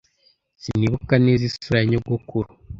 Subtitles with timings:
[0.61, 2.49] Sinibuka neza isura ya nyogokuru.